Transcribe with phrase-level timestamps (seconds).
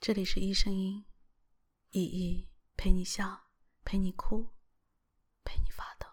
[0.00, 1.04] 这里是一声音，
[1.90, 3.38] 依依陪你笑，
[3.84, 4.46] 陪你哭，
[5.44, 6.06] 陪你发抖。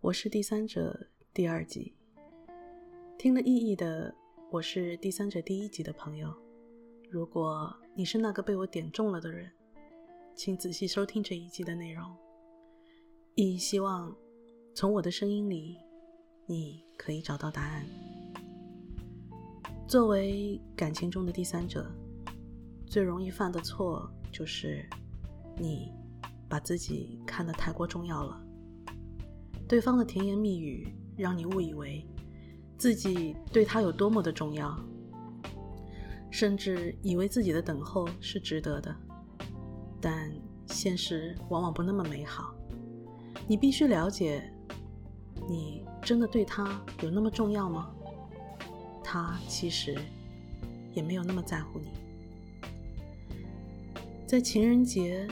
[0.00, 1.96] 我是第三者第二集，
[3.16, 4.14] 听了意义的，
[4.50, 6.30] 我是第三者第一集的朋友。
[7.10, 9.50] 如果你是那个被我点中了的人，
[10.36, 12.14] 请仔细收听这一集的内容。
[13.34, 14.14] 意义希望
[14.74, 15.78] 从我的声音里，
[16.44, 18.07] 你可以找到答案。
[19.88, 21.90] 作为感情中的第三者，
[22.86, 24.86] 最容易犯的错就是
[25.56, 25.90] 你
[26.46, 28.38] 把自己看得太过重要了。
[29.66, 32.06] 对方的甜言蜜语让你误以为
[32.76, 34.78] 自己对他有多么的重要，
[36.30, 38.94] 甚至以为自己的等候是值得的。
[40.02, 40.30] 但
[40.66, 42.54] 现实往往不那么美好。
[43.46, 44.52] 你必须了解，
[45.48, 47.90] 你真的对他有那么重要吗？
[49.10, 49.96] 他其实
[50.92, 51.88] 也没有那么在乎你。
[54.26, 55.26] 在情人节、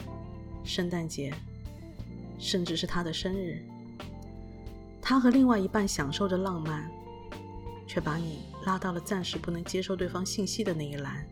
[0.65, 1.30] 圣诞节，
[2.38, 3.63] 甚至是他的生日，
[5.02, 6.91] 他和另外一半享受着浪漫，
[7.87, 11.27] 却把你拉到了暂时不能接受对方信息的那一栏，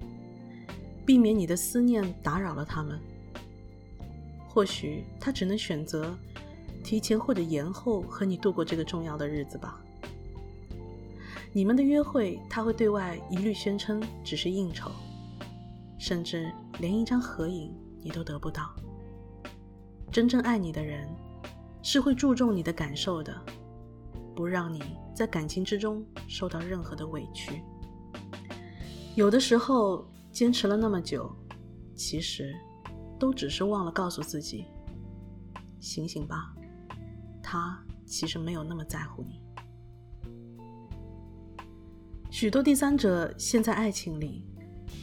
[1.06, 3.00] 避免你的思念打扰了他们。
[4.46, 6.14] 或许他只能选择
[6.82, 9.82] 提前或者延后和你度过这个重要的日子吧。
[11.56, 14.90] 你们的约会，他会对外一律宣称只是应酬，
[16.00, 18.74] 甚至连一张合影你都得不到。
[20.10, 21.08] 真正爱你的人，
[21.80, 23.32] 是会注重你的感受的，
[24.34, 24.82] 不让你
[25.14, 27.62] 在感情之中受到任何的委屈。
[29.14, 31.32] 有的时候坚持了那么久，
[31.94, 32.52] 其实
[33.16, 34.64] 都只是忘了告诉自己：
[35.78, 36.52] 醒醒吧，
[37.40, 39.40] 他其实没有那么在乎你。
[42.34, 44.42] 许多第三者陷在爱情里，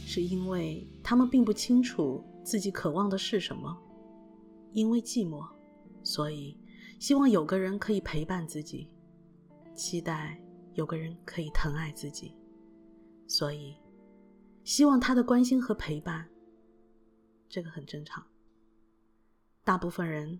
[0.04, 3.74] 是因为他们并不清楚自己渴望的是什么。
[4.72, 5.42] 因为寂寞，
[6.02, 6.60] 所以
[6.98, 8.86] 希望有个人可以陪伴自己；
[9.74, 10.38] 期待
[10.74, 12.36] 有个人可以疼爱自己，
[13.26, 13.76] 所以
[14.62, 16.28] 希望他的关心和陪伴。
[17.48, 18.22] 这个很正常。
[19.64, 20.38] 大部分人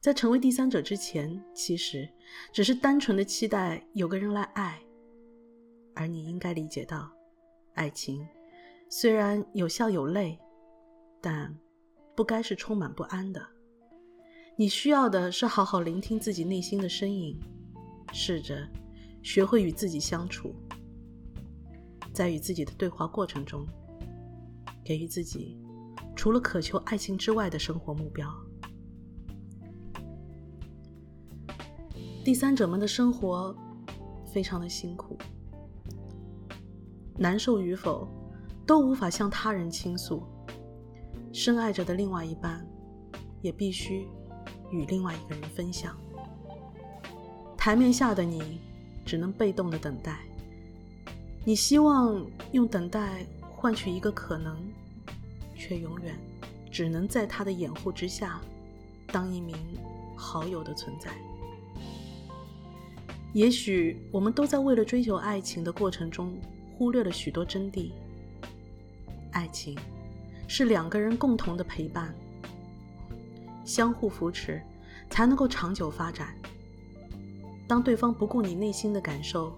[0.00, 2.08] 在成为第三者之前，其实
[2.50, 4.82] 只是单纯的期待有个人来爱。
[6.00, 7.12] 而你应该理解到，
[7.74, 8.26] 爱情
[8.88, 10.38] 虽然有笑有泪，
[11.20, 11.54] 但
[12.16, 13.46] 不该是充满不安的。
[14.56, 17.38] 你需要的是好好聆听自己内心的声音，
[18.14, 18.66] 试着
[19.22, 20.54] 学会与自己相处，
[22.14, 23.66] 在与自己的对话过程中，
[24.82, 25.60] 给予自己
[26.16, 28.26] 除了渴求爱情之外的生活目标。
[32.24, 33.54] 第三者们的生活
[34.24, 35.18] 非常的辛苦。
[37.20, 38.08] 难受与否，
[38.66, 40.22] 都无法向他人倾诉。
[41.34, 42.66] 深爱着的另外一半，
[43.42, 44.08] 也必须
[44.70, 45.94] 与另外一个人分享。
[47.58, 48.58] 台面下的你，
[49.04, 50.20] 只能被动的等待。
[51.44, 54.56] 你希望用等待换取一个可能，
[55.54, 56.18] 却永远
[56.70, 58.40] 只能在他的掩护之下，
[59.08, 59.54] 当一名
[60.16, 61.10] 好友的存在。
[63.34, 66.34] 也许我们都在为了追求爱情的过程中。
[66.80, 67.92] 忽略了许多真谛。
[69.32, 69.76] 爱情
[70.48, 72.14] 是两个人共同的陪伴，
[73.66, 74.62] 相互扶持，
[75.10, 76.34] 才能够长久发展。
[77.68, 79.52] 当对方不顾你内心的感受，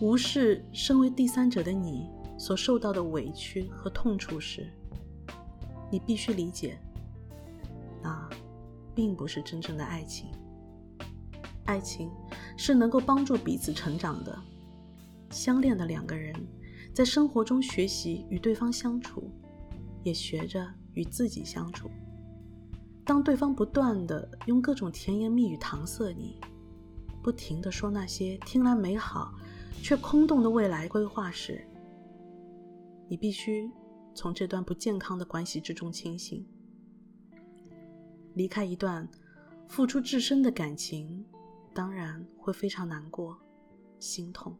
[0.00, 2.08] 无视身为第三者的你
[2.38, 4.66] 所受到的委屈和痛楚时，
[5.90, 6.78] 你必须理解，
[8.02, 8.26] 那
[8.94, 10.30] 并不是真正的爱情。
[11.66, 12.10] 爱情
[12.56, 14.34] 是能够帮助彼此成长的。
[15.36, 16.34] 相恋的两个人，
[16.94, 19.30] 在生活中学习与对方相处，
[20.02, 21.90] 也学着与自己相处。
[23.04, 26.40] 当对方不断的用各种甜言蜜语搪塞你，
[27.22, 29.34] 不停的说那些听来美好
[29.82, 31.62] 却空洞的未来规划时，
[33.06, 33.70] 你必须
[34.14, 36.46] 从这段不健康的关系之中清醒。
[38.32, 39.06] 离开一段
[39.68, 41.22] 付出至深的感情，
[41.74, 43.38] 当然会非常难过、
[44.00, 44.56] 心痛。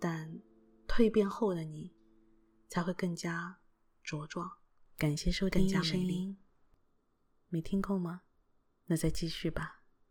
[0.00, 0.40] 但
[0.88, 1.94] 蜕变后的你，
[2.68, 3.60] 才会更加
[4.04, 4.50] 茁壮。
[4.96, 6.38] 感谢收听声音，
[7.48, 8.22] 没听够吗？
[8.86, 9.79] 那再继续吧。